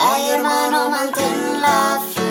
[0.00, 2.22] Ay, hermano, mantén la fe.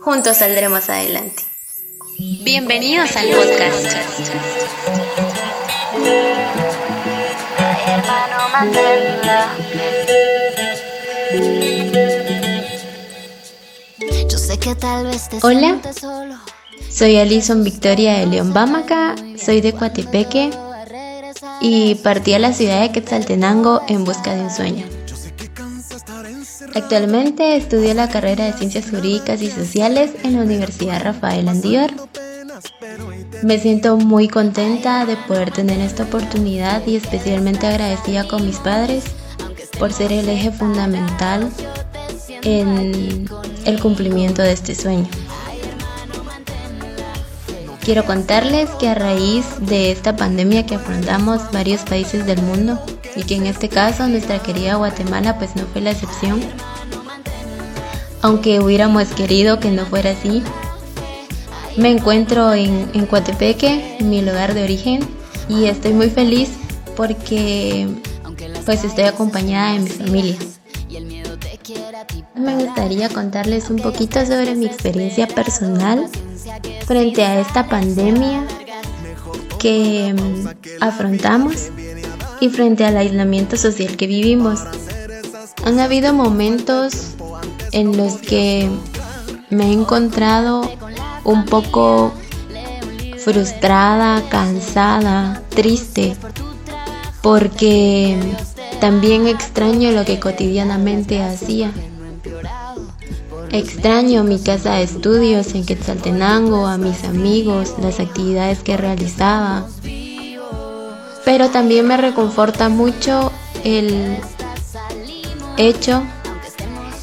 [0.00, 1.42] Juntos saldremos adelante.
[2.44, 3.96] Bienvenidos al podcast.
[7.58, 9.96] Ay, hermano, mantén la fe.
[14.28, 15.80] Yo sé que tal vez te Hola.
[16.00, 16.36] solo.
[16.88, 20.50] Soy Alison Victoria de León Bamaca, soy de Coatepeque
[21.60, 24.86] y partí a la ciudad de Quetzaltenango en busca de un sueño.
[26.76, 31.90] Actualmente estudio la carrera de Ciencias Jurídicas y Sociales en la Universidad Rafael Andívar.
[33.42, 39.04] Me siento muy contenta de poder tener esta oportunidad y especialmente agradecida con mis padres
[39.78, 41.50] por ser el eje fundamental
[42.42, 43.26] en
[43.64, 45.08] el cumplimiento de este sueño.
[47.86, 52.78] Quiero contarles que a raíz de esta pandemia que afrontamos varios países del mundo
[53.16, 56.40] y que en este caso nuestra querida Guatemala pues no fue la excepción,
[58.26, 60.42] aunque hubiéramos querido que no fuera así,
[61.76, 65.00] me encuentro en, en Coatepeque, mi lugar de origen,
[65.48, 66.50] y estoy muy feliz
[66.96, 67.86] porque
[68.64, 70.36] pues estoy acompañada de mi familia.
[72.34, 76.08] Me gustaría contarles un poquito sobre mi experiencia personal
[76.84, 78.44] frente a esta pandemia
[79.60, 81.68] que mm, afrontamos
[82.40, 84.64] y frente al aislamiento social que vivimos.
[85.64, 87.15] Han habido momentos
[87.72, 88.68] en los que
[89.50, 90.70] me he encontrado
[91.24, 92.12] un poco
[93.18, 96.16] frustrada, cansada, triste,
[97.22, 98.18] porque
[98.80, 101.72] también extraño lo que cotidianamente hacía.
[103.50, 109.66] Extraño mi casa de estudios en Quetzaltenango, a mis amigos, las actividades que realizaba.
[111.24, 113.32] Pero también me reconforta mucho
[113.64, 114.18] el
[115.56, 116.02] hecho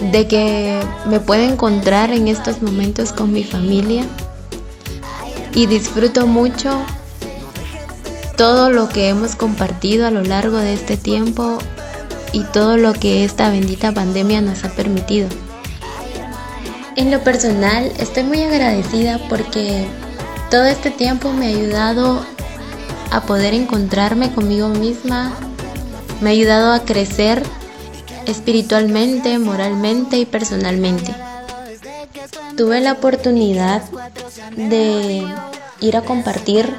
[0.00, 4.04] de que me puedo encontrar en estos momentos con mi familia
[5.54, 6.84] y disfruto mucho
[8.36, 11.58] todo lo que hemos compartido a lo largo de este tiempo
[12.32, 15.28] y todo lo que esta bendita pandemia nos ha permitido.
[16.96, 19.86] En lo personal estoy muy agradecida porque
[20.50, 22.24] todo este tiempo me ha ayudado
[23.10, 25.32] a poder encontrarme conmigo misma,
[26.20, 27.42] me ha ayudado a crecer
[28.26, 31.14] espiritualmente, moralmente y personalmente.
[32.56, 33.82] Tuve la oportunidad
[34.56, 35.26] de
[35.80, 36.72] ir a compartir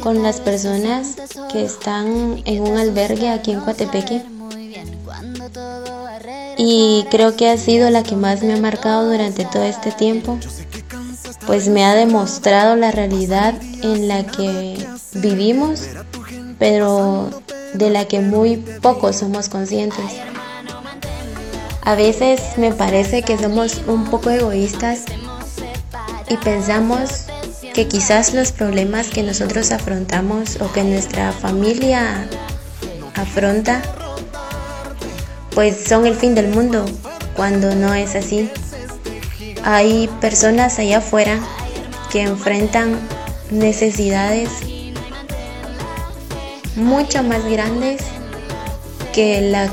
[0.00, 1.16] con las personas
[1.52, 4.22] que están en un albergue aquí en Coatepeque
[6.56, 10.38] y creo que ha sido la que más me ha marcado durante todo este tiempo,
[11.46, 14.76] pues me ha demostrado la realidad en la que
[15.14, 15.84] vivimos,
[16.58, 17.30] pero
[17.72, 20.04] de la que muy pocos somos conscientes.
[21.82, 25.04] A veces me parece que somos un poco egoístas
[26.28, 27.26] y pensamos
[27.74, 32.28] que quizás los problemas que nosotros afrontamos o que nuestra familia
[33.14, 33.82] afronta
[35.54, 36.84] pues son el fin del mundo
[37.34, 38.48] cuando no es así.
[39.64, 41.38] Hay personas allá afuera
[42.10, 42.98] que enfrentan
[43.50, 44.48] necesidades
[46.76, 48.02] mucho más grandes
[49.12, 49.70] que, la,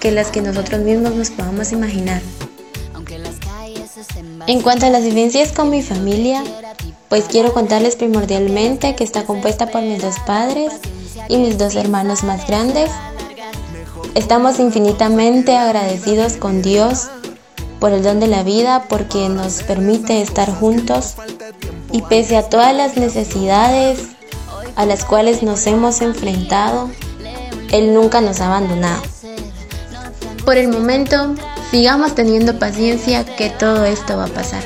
[0.00, 2.22] que las que nosotros mismos nos podamos imaginar.
[4.46, 6.42] En cuanto a las vivencias con mi familia,
[7.08, 10.72] pues quiero contarles primordialmente que está compuesta por mis dos padres
[11.28, 12.90] y mis dos hermanos más grandes.
[14.14, 17.08] Estamos infinitamente agradecidos con Dios
[17.80, 21.14] por el don de la vida, porque nos permite estar juntos
[21.92, 23.98] y pese a todas las necesidades
[24.76, 26.90] a las cuales nos hemos enfrentado,
[27.72, 29.02] Él nunca nos ha abandonado.
[30.46, 31.34] Por el momento,
[31.72, 34.62] sigamos teniendo paciencia que todo esto va a pasar.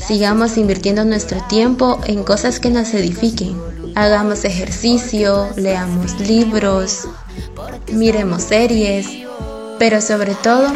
[0.00, 3.60] Sigamos invirtiendo nuestro tiempo en cosas que nos edifiquen.
[3.94, 7.06] Hagamos ejercicio, leamos libros,
[7.92, 9.06] miremos series,
[9.78, 10.72] pero sobre todo,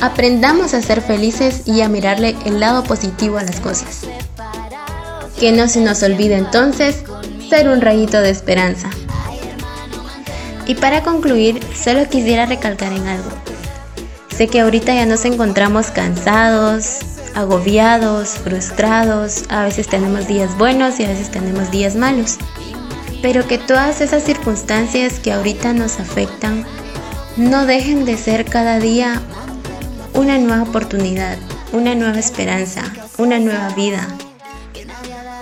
[0.00, 4.02] aprendamos a ser felices y a mirarle el lado positivo a las cosas.
[5.40, 7.02] Que no se nos olvide entonces
[7.48, 8.90] ser un rayito de esperanza.
[10.70, 13.28] Y para concluir, solo quisiera recalcar en algo.
[14.28, 17.00] Sé que ahorita ya nos encontramos cansados,
[17.34, 22.36] agobiados, frustrados, a veces tenemos días buenos y a veces tenemos días malos.
[23.20, 26.64] Pero que todas esas circunstancias que ahorita nos afectan
[27.36, 29.20] no dejen de ser cada día
[30.14, 31.36] una nueva oportunidad,
[31.72, 32.84] una nueva esperanza,
[33.18, 34.06] una nueva vida.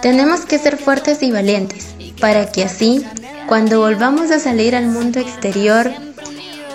[0.01, 1.89] Tenemos que ser fuertes y valientes
[2.19, 3.05] para que así,
[3.49, 5.91] cuando volvamos a salir al mundo exterior,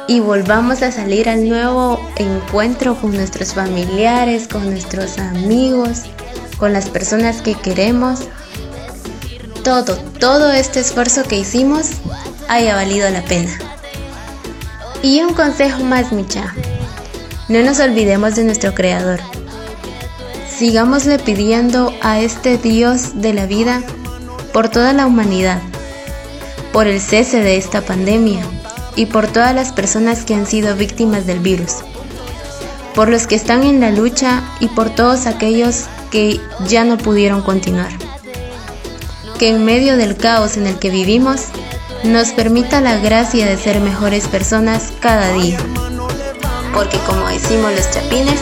[0.08, 6.02] y volvamos a salir al nuevo encuentro con nuestros familiares, con nuestros amigos,
[6.58, 8.22] con las personas que queremos.
[9.64, 11.92] Todo, todo este esfuerzo que hicimos
[12.50, 13.52] haya valido la pena.
[15.02, 16.54] Y un consejo más, Micha.
[17.48, 19.20] No nos olvidemos de nuestro Creador.
[20.50, 23.82] Sigámosle pidiendo a este Dios de la vida
[24.52, 25.62] por toda la humanidad,
[26.74, 28.44] por el cese de esta pandemia
[28.96, 31.78] y por todas las personas que han sido víctimas del virus,
[32.96, 37.42] por los que están en la lucha y por todos aquellos que ya no pudieron
[37.42, 37.92] continuar.
[39.38, 41.46] Que en medio del caos en el que vivimos,
[42.04, 45.60] nos permita la gracia de ser mejores personas cada día.
[46.74, 48.42] Porque como decimos los chapines,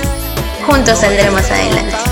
[0.65, 2.10] juntos saldremos adelante.